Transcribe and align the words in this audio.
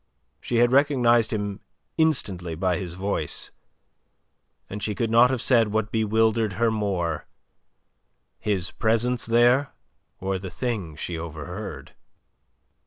She 0.39 0.55
had 0.55 0.71
recognized 0.71 1.31
him 1.31 1.59
instantly 1.95 2.55
by 2.55 2.79
his 2.79 2.95
voice, 2.95 3.51
and 4.67 4.81
she 4.81 4.95
could 4.95 5.11
not 5.11 5.29
have 5.29 5.43
said 5.43 5.67
what 5.67 5.91
bewildered 5.91 6.53
her 6.53 6.71
more: 6.71 7.27
his 8.39 8.71
presence 8.71 9.27
there 9.27 9.73
or 10.19 10.39
the 10.39 10.49
thing 10.49 10.95
she 10.95 11.19
overheard. 11.19 11.93